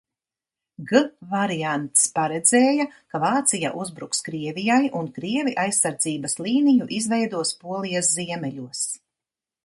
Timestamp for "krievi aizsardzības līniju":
5.17-6.87